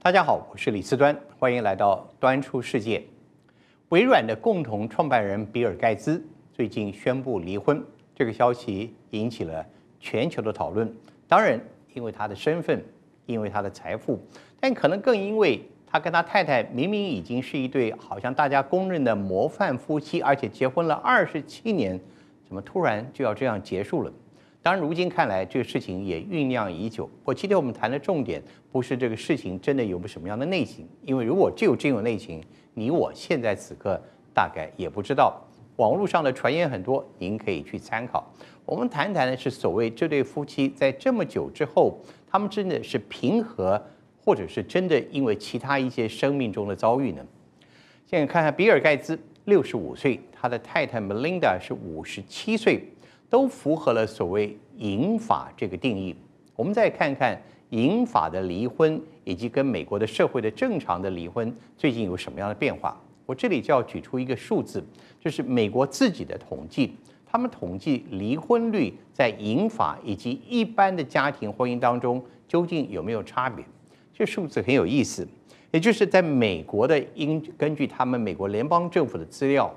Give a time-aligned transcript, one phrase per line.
[0.00, 3.02] 大家好，我是李思端，欢迎来到端出世界。
[3.88, 9.66] 微软的共同创办人比尔盖茨最近宣布离婚，这个消息引起了
[9.98, 10.90] 全球的讨论。
[11.26, 11.60] 当然，
[11.94, 12.80] 因为他的身份，
[13.26, 14.20] 因为他的财富，
[14.60, 22.00] 但可能更因为他跟他太太明明已经是一对好像大家公认的模范夫妻，而且结婚了二十七年，
[22.46, 24.12] 怎么突然就要这样结束了？
[24.68, 27.08] 当然，如今看来，这个事情也酝酿已久。
[27.24, 33.98] 我记得我们谈的重点不是这个事情真的有什么样的内情，因为如果只有真有内情，你我现在此刻
[34.34, 35.42] 大概也不知道。
[35.76, 38.30] 网络上的传言很多，您可以去参考。
[38.66, 41.98] 我们谈谈的是所谓这对夫妻在这么久之后，
[42.30, 43.82] 他们真的是平和，
[44.22, 47.24] 或者是真的因为其他一些生命中的遭遇呢？
[48.04, 52.84] 现在看看比尔盖茨，六十五岁，他的太太 Melinda 是五十七岁。
[53.30, 56.14] 都符合了所谓银法这个定义。
[56.56, 63.00] 我们再看看银法的离婚，以及跟美国的社会的正常的离婚最近有什么样的变化。
[63.26, 64.82] 我这里就要举出一个数字，
[65.20, 66.94] 就是美国自己的统计，
[67.26, 73.62] 他们统计离婚率在银法以及一般的家庭婚姻当中究竟有没有差别。
[74.14, 75.28] 这数字很有意思，
[75.70, 79.70] 也就是在美国的，应根据他们美国联邦政府的资料。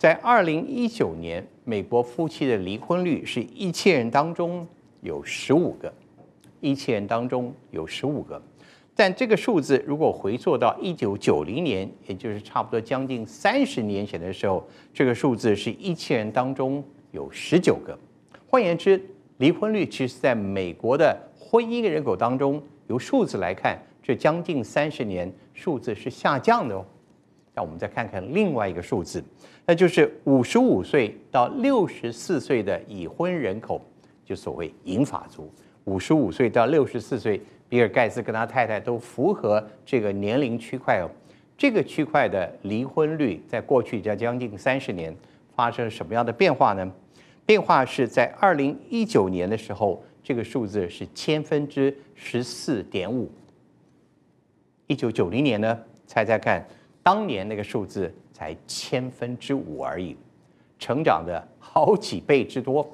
[0.00, 4.66] 在二零一九年，美国夫妻的离婚率是一千人当中
[5.02, 5.92] 有十五个，
[6.62, 8.42] 一千人当中有十五个。
[8.96, 17.94] 但这个数字如果回溯到一九九零年，也就是差不多将近三十年前的时候，这个数字是一千人当中有十九个。
[18.48, 18.98] 换言之，
[19.36, 26.82] 离婚率其实在美国的婚姻人口当中，由数字来看，这将近三十年数字是下降的哦。
[27.60, 29.22] 我们再看看另外一个数字，
[29.66, 33.80] 那就是五十五岁到六十四岁的已婚人口，
[34.24, 35.52] 就所谓银发族。
[35.84, 41.08] 五十五岁到六十四岁，比尔盖茨跟他太太都符合这个年龄区块哦。
[41.56, 45.14] 这个区块的离婚率在过去将将近三十年
[45.54, 46.90] 发生什么样的变化呢？
[47.44, 53.30] 变化是在二零一九年的时候，这个数字是千分之十四点五。
[54.86, 55.78] 一九九零年呢？
[56.06, 56.64] 猜猜看。
[57.02, 60.16] 当年那个数字才千分之五而已，
[60.78, 62.88] 成长的好几倍之多。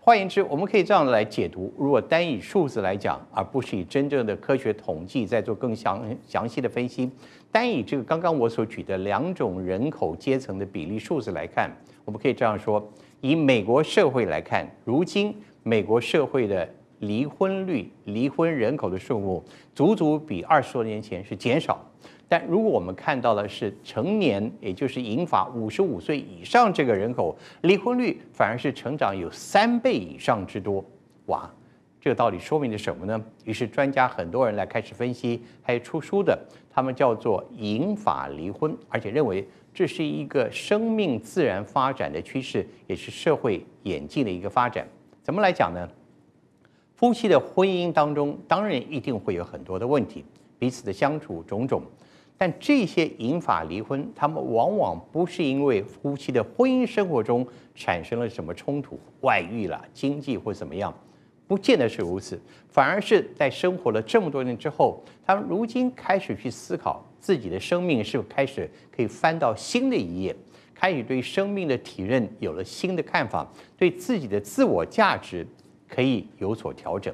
[0.00, 7.10] 换言之，我们可以这样来解读：如果单以数字来讲，而不是以真正的科学统计在做更详详细的分析，
[7.52, 11.70] 单以这个刚刚我所举的两种人口阶层的比例数字来看，
[12.06, 12.82] 我们可以这样说：
[13.20, 16.66] 以美国社会来看，如今美国社会的
[17.00, 19.44] 离婚率、离婚人口的数目，
[19.74, 21.84] 足足比二十多年前是减少。
[22.28, 30.84] 但如果我们看到的是成年，也就是银发五十五岁以上这个人口，离婚率反而是成长有三倍以上之多，
[31.26, 31.50] 哇，
[31.98, 33.18] 这个到底说明了什么呢？
[33.44, 36.38] 于是专家很多人来开始分析，还有出书的，
[36.70, 44.86] 他们叫做银发离婚，而且认为这是一个生命自然发展的趋势，也是社会演进的一个发展。
[45.22, 45.88] 怎么来讲呢？
[46.94, 50.24] 夫妻的婚姻当中，当然一定会有很多的问题，
[50.58, 51.80] 彼此的相处种种。
[52.40, 57.44] 但这些引发离婚，他们往往不是因为夫妻的婚姻生活中
[57.74, 60.96] 产生了什么冲突、外遇了、经济或怎么样，
[61.48, 70.36] 不见得是如此，反而是在生活了这么多年之后，他们如今开始去思考自己的生命是否开始可以翻到新的一页，
[70.72, 75.44] 开始对生命的体认有了新的看法，对自己的自我价值
[75.88, 77.12] 可以有所调整。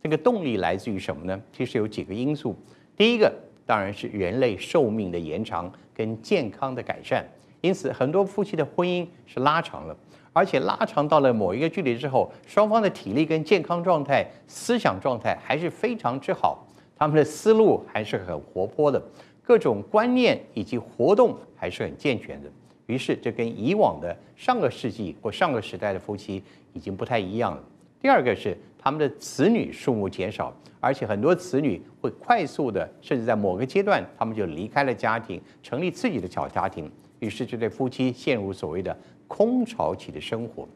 [0.00, 1.42] 这个动力来自于什么呢？
[1.52, 2.54] 其实有几个因素，
[2.96, 3.47] 第一个。
[3.68, 7.22] 当然是人类寿命的延长跟健康的改善，
[7.60, 9.94] 因此很多夫妻的婚姻是拉长了，
[10.32, 19.02] 而且拉长到了某一个距离之后，双方的体力跟健康状态、思想状态还是非常之好，他们的思路还是很活泼的，
[19.42, 22.50] 各种观念以及活动还是很健全的。
[22.86, 26.42] 于是这跟以往的上个世纪或上个时代的夫妻
[26.72, 27.62] 已经不太一样了。
[28.00, 36.90] 第二个是他们的子女数目减少，而且很多子女会快速的，甚至在某个阶段，他们就离开了家庭，成立自己的小家庭。
[37.18, 38.96] 于是这对夫妻陷入所谓的
[39.26, 40.68] 空巢期的生活。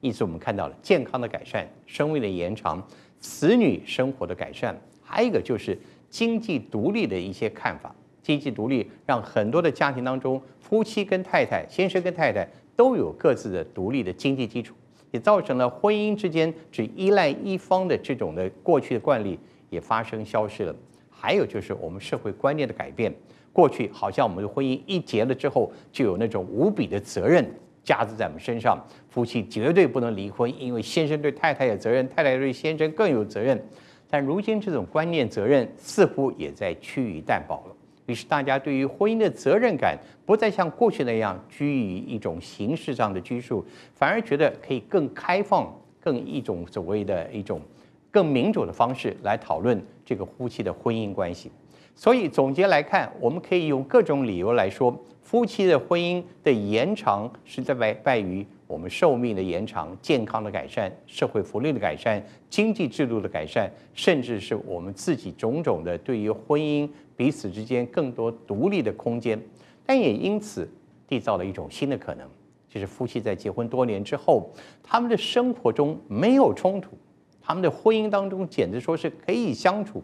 [0.00, 2.82] 因此，我们看到了健康的改善、生命的延长、
[3.18, 5.78] 子女生活的改善，还有一个就是
[6.08, 7.94] 经济独立的一些看法。
[8.22, 14.74] 经济独立让很多的家庭当中，夫妻跟太太、先生跟太太都有各自的独立的经济基础。
[15.10, 20.74] 也造成了婚姻之间只依赖一方的这种的过去的惯例也发生消失了。
[21.08, 23.14] 还有就是我们社会观念的改变，
[23.52, 27.44] 过去好像我们的婚姻一结了之后就有那种无比的责任
[27.82, 33.60] 加诸在我们身上，夫妻绝对不能离婚，因为先生对太太有责任，太太对先生更有责任。
[34.08, 37.76] 但如今这种观念责任似乎也在趋于淡薄了。
[38.06, 43.64] 于是大家对于婚姻的责任感不再像过去那样拘于一种形式上的拘束，
[43.94, 47.60] 反而觉得可以更开放、更一种所谓的一种
[48.10, 51.50] 更民主的方式来讨论这个夫妻的婚姻关系。
[51.94, 69.36] 所以总结来看，我们可以用各种理由来说，夫妻的婚姻的延长是在拜拜于我们寿命的延长、健康的改善、社会福利的改善、经济制度的改善，甚至是我们自己种种的对于婚姻彼此之间更多独立的空间。
[69.84, 70.70] 但也因此
[71.08, 72.24] 缔造了一种新的可能，
[72.68, 74.48] 就是夫妻在结婚多年之后，
[74.84, 76.96] 他们的生活中没有冲突，
[77.42, 80.00] 他们的婚姻当中简直说是可以相处。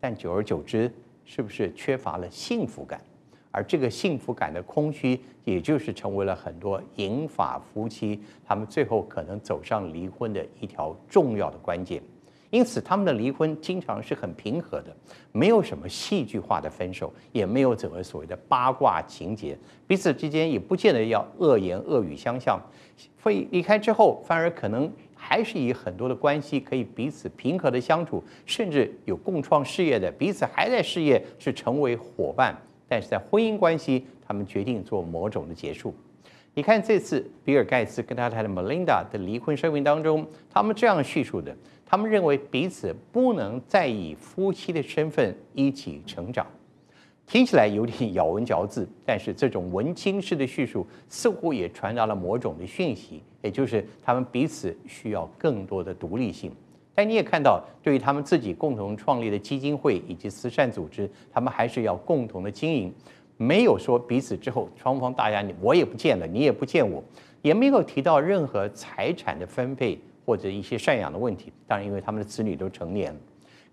[0.00, 0.90] 但久而久之，
[1.26, 2.98] 是不是缺乏了幸福感？
[3.50, 12.02] 而这个幸福感的空虚，也就是成为了很多银发夫妻他们最后可能走上离婚的一条重要的关键。
[12.50, 14.94] 因此，他们的离婚经常是很平和的，
[15.32, 19.56] 没有什么戏剧化的分手，也没有怎么所谓的八卦情节，
[19.86, 22.60] 彼此之间也不见得要恶言恶语相向。
[23.22, 24.90] 所以离开之后，反而可能。
[25.22, 32.58] 还是以很多的关系可以彼此平和的相处，甚至有共创事业的，彼此还在事业是成为伙伴，
[32.90, 35.94] 但是在婚姻关系，他们决定做某种的结束。
[36.54, 41.56] 你看这次比尔盖茨跟他太太 Melinda 的离婚声明当中，他们这样叙述的，
[41.86, 46.44] 他们认为彼此不能再以夫妻的身份一起成长。
[47.28, 56.50] 听起来有点咬文嚼字，但是这种文青式的叙述似乎也传达了某种的讯息，也就是他们彼此需要更多的独立性。
[56.94, 62.92] 但你也看到，对于他们自己共同创立的基金会以及慈善组织，他们还是要共同的经营，
[63.36, 67.02] 没有说彼此之后双方大家你我也不见了，你也不见我，
[67.42, 71.52] 也没有提到任何财产的分配或者一些赡养的问题。
[71.66, 73.20] 当然，因为他们的子女都成年了，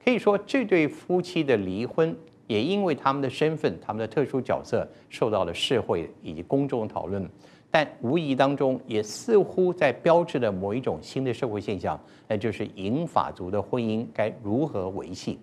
[0.04, 2.16] 可以说这对夫妻的离婚。
[2.48, 7.30] 也因为他们的身份、他们的特殊角色，受到了社会以及公众讨论，
[7.70, 15.38] 但无疑当中也似乎在标志着某一种新的社会现象，那就是银发族的婚姻该如何维系。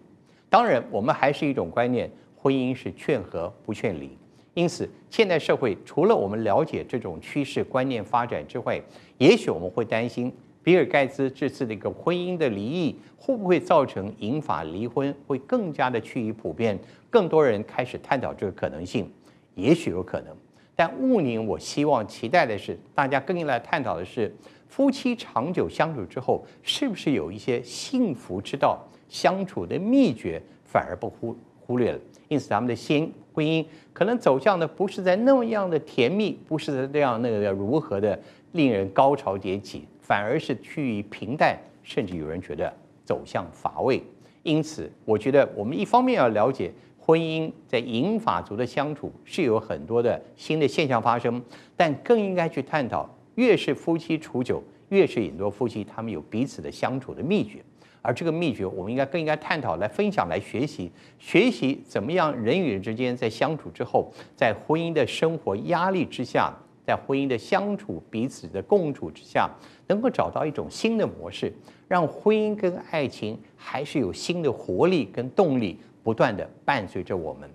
[0.48, 4.16] 当然，我们还是一种观念，婚姻是劝和不劝离。
[4.54, 8.80] 因此，现代社会除了我们了解这种趋势观念发展之外，
[9.18, 10.32] 也许我们会担心。
[10.64, 16.76] 比尔盖茨这次的一个婚姻的离异，会不会造成银发离婚会更加的趋于普遍？
[17.10, 19.08] 更多人开始探讨这个可能性，
[19.54, 20.34] 也许有可能。
[20.74, 24.34] 但务宁，我希望期待的是，大家更应该探讨的是，
[24.66, 31.98] 夫妻长久相处之后，是不是有一些幸福之道、相处的秘诀反而不忽忽略了？
[32.28, 38.18] 因此，咱们的新婚姻可能走向的不是在那么样的甜蜜，不是在这样那个如何的
[38.52, 39.84] 令人高潮迭起。
[40.06, 42.70] 反而是趋于平淡，甚至有人觉得
[43.06, 44.02] 走向乏味。
[44.42, 51.42] 因此，我觉得我们一方面要了解婚姻在银法族的相处是有很多的新的现象发生，
[51.74, 57.64] 但更应该去探讨，越是夫妻处久，越是很多夫妻他们有彼此的相处的秘诀。
[58.02, 66.54] 而这个秘诀，我们应该更应该探讨、来分享、来学习，学习怎么样人与人之间在相处之后，在婚姻的生活压力之下。
[66.86, 69.50] 在婚姻的相处、彼此的共处之下，
[69.86, 71.52] 能够找到一种新的模式，
[71.88, 77.48] 让婚姻跟爱情还是有新的活力跟动力，不断地伴随着我们。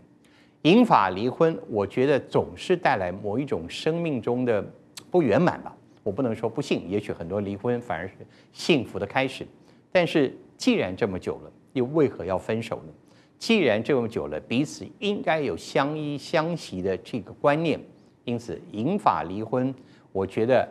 [0.64, 4.66] 引法离婚，我觉得总是带来某一种生命中的
[5.10, 5.76] 不圆满吧。
[6.04, 8.16] 我不能说不幸，也许很多离婚反而是
[8.52, 9.46] 幸福的开始。
[9.92, 12.94] 但是既然这么久了，又为何要分手呢？
[13.38, 17.80] 既然这么久了，彼此应该有相依相惜的这个观念。
[18.24, 19.74] 因此，银发离婚，
[20.12, 20.68] 我觉得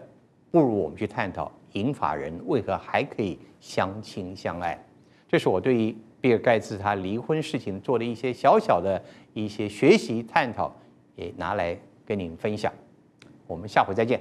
[0.50, 4.78] 不如我们去探讨银法人为何还可以相亲相爱。
[5.28, 9.02] 这是我对于比尔盖茨他离婚事情做的一些小小的
[9.34, 10.74] 一些学习探讨，
[11.16, 12.72] 也拿来跟您分享。
[13.46, 14.20] 我们下回再见。